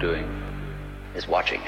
Doing 0.00 0.26
is 1.14 1.26
watching 1.26 1.60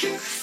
you. 0.00 0.41